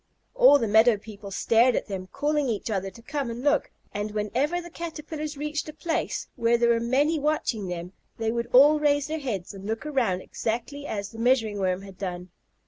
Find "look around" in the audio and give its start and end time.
9.67-10.21